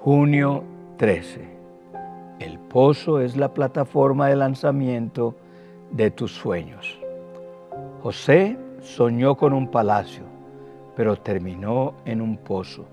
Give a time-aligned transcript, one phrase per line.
[0.00, 0.62] Junio
[0.96, 1.40] 13.
[2.38, 5.34] El pozo es la plataforma de lanzamiento
[5.90, 7.00] de tus sueños.
[8.00, 10.22] José soñó con un palacio,
[10.94, 12.86] pero terminó en un pozo.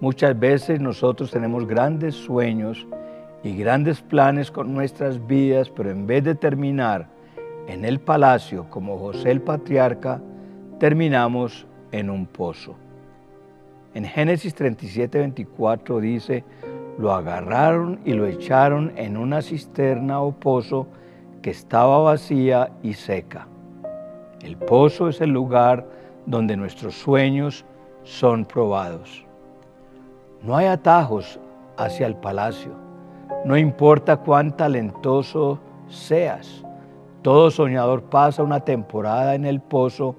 [0.00, 2.84] Muchas veces nosotros tenemos grandes sueños
[3.44, 7.06] y grandes planes con nuestras vidas, pero en vez de terminar
[7.68, 10.20] en el palacio como José el patriarca,
[10.80, 12.74] terminamos en un pozo.
[13.94, 16.44] En Génesis 37, 24 dice,
[16.98, 20.88] lo agarraron y lo echaron en una cisterna o pozo
[21.42, 23.46] que estaba vacía y seca.
[24.42, 25.86] El pozo es el lugar
[26.26, 27.64] donde nuestros sueños
[28.02, 29.24] son probados.
[30.42, 31.38] No hay atajos
[31.76, 32.72] hacia el palacio.
[33.44, 36.64] No importa cuán talentoso seas.
[37.22, 40.16] Todo soñador pasa una temporada en el pozo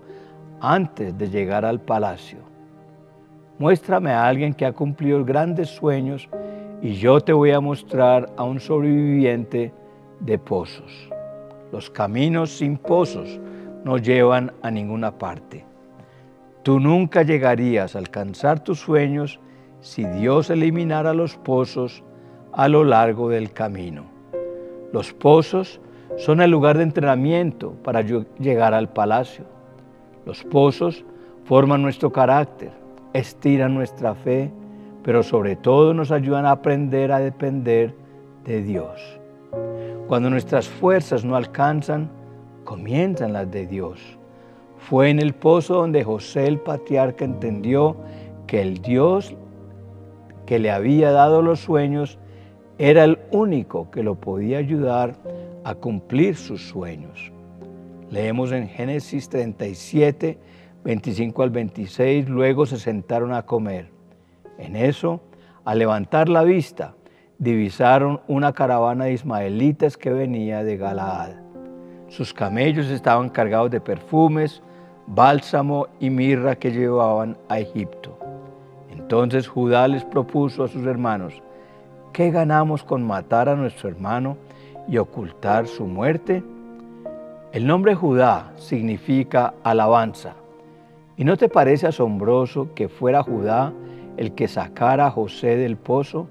[0.62, 2.55] antes de llegar al palacio.
[3.58, 6.27] Muéstrame a alguien que ha cumplido grandes sueños
[6.82, 9.71] y yo te voy a mostrar a un sobreviviente
[10.20, 11.10] de pozos.
[11.71, 13.40] Los caminos sin pozos
[13.85, 15.63] no llevan a ninguna parte.
[16.63, 19.40] Tú nunca llegarías a alcanzar tus sueños
[19.80, 22.04] si Dios eliminara los pozos
[22.52, 24.04] a lo largo del camino.
[24.91, 25.80] Los pozos
[26.18, 29.46] son el lugar de entrenamiento para llegar al palacio.
[30.26, 31.05] Los pozos
[31.43, 32.71] forman nuestro carácter,
[33.16, 34.52] estiran nuestra fe,
[35.04, 37.94] pero sobre todo nos ayudan a aprender a depender
[38.44, 39.20] de Dios.
[40.08, 42.10] Cuando nuestras fuerzas no alcanzan,
[42.63, 43.99] comienzan las de Dios.
[44.77, 47.96] Fue en el pozo donde José el patriarca entendió
[48.46, 49.36] que el Dios
[50.46, 52.20] que le había dado los sueños
[52.77, 55.16] era el único que lo podía ayudar
[55.63, 57.32] a cumplir sus sueños.
[58.12, 60.38] Leemos en Génesis 37,
[60.86, 63.90] 25 al 26, luego se sentaron a comer.
[64.59, 65.19] En eso,
[65.66, 66.94] al levantar la vista,
[67.40, 71.32] divisaron una caravana de ismaelitas que venía de Galaad.
[72.08, 74.62] Sus camellos estaban cargados de perfumes,
[75.08, 78.20] bálsamo y mirra que llevaban a Egipto.
[78.92, 81.42] Entonces Judá les propuso a sus hermanos,
[82.14, 84.38] ¿qué ganamos con matar a nuestro hermano
[84.88, 86.44] y ocultar su muerte?
[87.54, 90.36] El nombre Judá significa alabanza.
[91.18, 93.72] ¿Y no te parece asombroso que fuera Judá
[94.18, 96.28] el que sacara a José del pozo?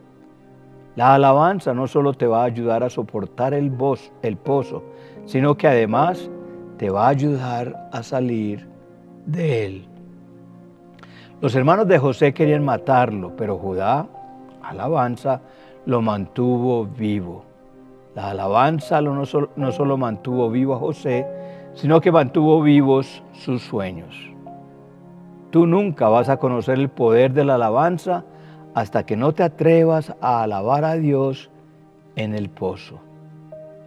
[0.94, 4.82] La alabanza no solo te va a ayudar a soportar el, pozo,
[5.24, 6.30] sino que además
[6.76, 8.68] te va a ayudar a salir
[9.24, 9.88] de él.
[11.40, 14.06] Los hermanos de José querían matarlo, pero Judá,
[14.62, 15.40] alabanza,
[15.86, 17.44] lo mantuvo vivo.
[18.14, 21.26] La alabanza no solo, no solo mantuvo vivo a José,
[21.74, 24.33] sino que mantuvo vivos sus sueños.
[25.54, 28.24] Tú nunca vas a conocer el poder de la alabanza
[28.74, 31.48] hasta que no te atrevas a alabar a Dios
[32.16, 32.98] en el pozo.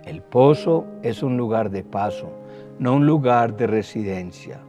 [0.05, 2.29] El pozo es un lugar de paso,
[2.79, 4.61] no un lugar de residencia.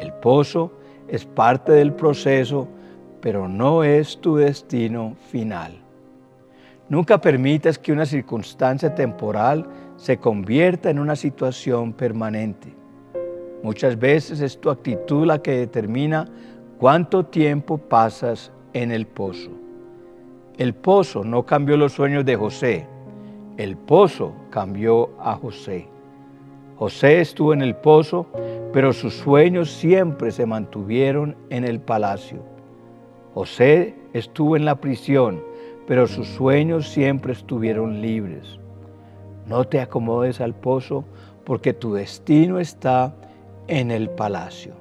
[0.00, 0.72] El pozo
[1.06, 2.66] es parte del proceso,
[3.20, 5.74] pero no es tu destino final.
[6.88, 12.83] Nunca permitas que una circunstancia temporal se convierta en una situación permanente.
[13.64, 16.28] Muchas veces es tu actitud la que determina
[16.78, 19.52] cuánto tiempo pasas en el pozo.
[20.58, 22.86] El pozo no cambió los sueños de José,
[23.56, 25.88] el pozo cambió a José.
[26.76, 28.26] José estuvo en el pozo,
[28.74, 32.42] pero sus sueños siempre se mantuvieron en el palacio.
[33.32, 35.42] José estuvo en la prisión,
[35.86, 38.58] pero sus sueños siempre estuvieron libres.
[39.46, 41.06] No te acomodes al pozo
[41.44, 43.14] porque tu destino está
[43.68, 44.74] en el palacio.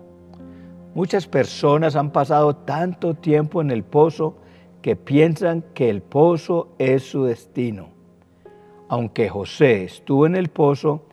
[0.96, 4.38] Muchas personas han pasado tanto tiempo en el pozo
[4.82, 7.88] que piensan que el pozo es su destino.
[8.90, 11.04] Aunque José estuvo en el pozo,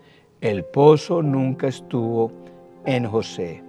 [0.41, 2.33] el pozo nunca estuvo
[2.85, 3.63] en José.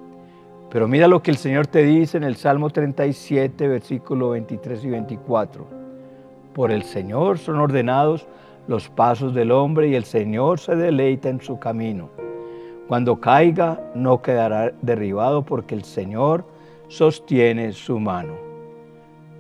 [0.70, 4.90] Pero mira lo que el Señor te dice en el Salmo 37, versículo 23 y
[4.90, 5.68] 24.
[6.54, 8.28] Por el Señor son ordenados
[8.68, 12.21] los pasos del hombre y el Señor se deleita en su camino.
[12.92, 16.44] Cuando caiga, no quedará derribado porque el Señor
[16.90, 18.34] sostiene su mano.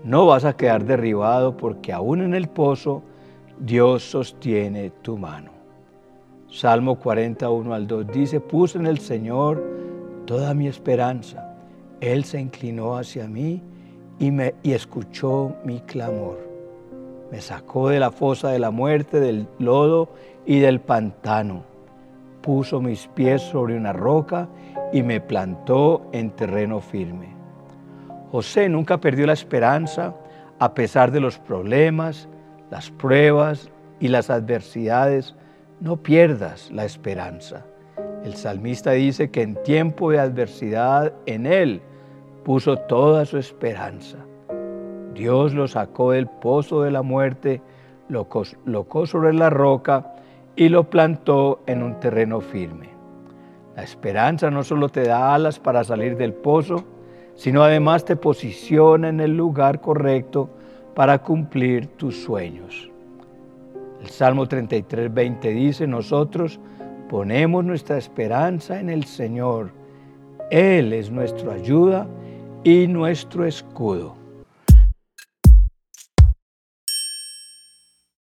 [0.05, 3.03] No vas a quedar derribado porque aún en el pozo
[3.59, 5.51] Dios sostiene tu mano.
[6.47, 9.61] Salmo 41 al 2 dice, puse en el Señor
[10.25, 11.53] toda mi esperanza.
[11.99, 13.61] Él se inclinó hacia mí
[14.17, 16.39] y, me, y escuchó mi clamor.
[17.29, 20.07] Me sacó de la fosa de la muerte, del lodo
[20.45, 21.69] y del pantano
[22.41, 24.47] puso mis pies sobre una roca
[24.91, 27.35] y me plantó en terreno firme.
[28.31, 30.15] José nunca perdió la esperanza
[30.59, 32.29] A pesar de los problemas,
[32.69, 35.35] las pruebas y las adversidades,
[35.79, 37.65] no pierdas la esperanza.
[38.23, 41.81] El salmista dice que en tiempo de adversidad en Él
[42.43, 44.17] puso toda su esperanza.
[45.15, 47.61] Dios lo sacó del pozo de la muerte,
[48.07, 50.13] lo colocó sobre la roca
[50.55, 52.89] y lo plantó en un terreno firme.
[53.75, 56.83] La esperanza no solo te da alas para salir del pozo,
[57.35, 60.49] sino además te posiciona en el lugar correcto
[60.93, 62.89] para cumplir tus sueños.
[64.01, 66.59] El Salmo 33, 20 dice, nosotros
[67.09, 69.71] ponemos nuestra esperanza en el Señor.
[70.49, 72.07] Él es nuestra ayuda
[72.63, 74.20] y nuestro escudo.